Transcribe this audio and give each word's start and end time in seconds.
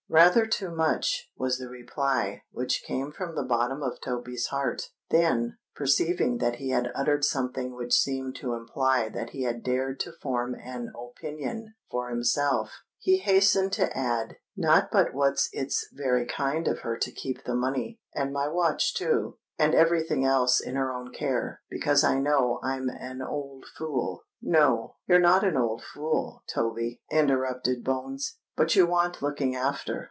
"Rather 0.13 0.45
too 0.45 0.69
much," 0.75 1.29
was 1.37 1.57
the 1.57 1.69
reply, 1.69 2.43
which 2.51 2.83
came 2.85 3.13
from 3.13 3.33
the 3.33 3.45
bottom 3.45 3.81
of 3.81 4.01
Toby's 4.01 4.47
heart: 4.47 4.89
then, 5.09 5.57
perceiving 5.73 6.39
that 6.39 6.57
he 6.57 6.71
had 6.71 6.91
uttered 6.93 7.23
something 7.23 7.73
which 7.73 7.93
seemed 7.95 8.35
to 8.35 8.53
imply 8.53 9.07
that 9.07 9.29
he 9.29 9.43
had 9.43 9.63
dared 9.63 10.01
to 10.01 10.11
form 10.21 10.53
an 10.53 10.91
opinion 10.99 11.75
for 11.89 12.09
himself, 12.09 12.73
he 12.99 13.19
hastened 13.19 13.71
to 13.71 13.97
add, 13.97 14.35
"Not 14.57 14.91
but 14.91 15.13
what 15.13 15.47
it's 15.53 15.87
very 15.93 16.25
kind 16.25 16.67
of 16.67 16.79
her 16.79 16.97
to 16.97 17.11
keep 17.13 17.45
the 17.45 17.55
money—and 17.55 18.33
my 18.33 18.49
watch 18.49 18.93
too—and 18.93 19.73
every 19.73 20.03
thing 20.03 20.25
else 20.25 20.59
in 20.59 20.75
her 20.75 20.91
own 20.91 21.13
care, 21.13 21.61
because 21.69 22.03
I 22.03 22.19
know 22.19 22.59
I'm 22.61 22.89
an 22.89 23.21
old 23.21 23.63
fool——" 23.77 24.23
"No—you're 24.41 25.19
not 25.19 25.45
a 25.47 25.77
fool, 25.93 26.43
Toby," 26.53 27.01
interrupted 27.09 27.85
Bones; 27.85 28.39
"but 28.57 28.75
you 28.75 28.85
want 28.85 29.21
looking 29.21 29.55
after. 29.55 29.99